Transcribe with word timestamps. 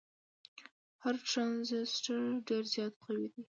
هر 1.03 1.15
ټرانزیسټر 1.29 2.21
ډیر 2.47 2.63
زیات 2.73 2.93
قوي 3.03 3.27
دی. 3.33 3.43